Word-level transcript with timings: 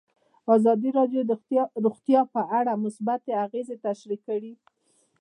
ازادي 0.55 0.89
راډیو 0.99 1.21
د 1.29 1.31
روغتیا 1.83 2.21
په 2.33 2.41
اړه 2.59 2.73
مثبت 2.85 3.21
اغېزې 3.45 3.75
تشریح 3.87 4.19
کړي. 4.27 4.53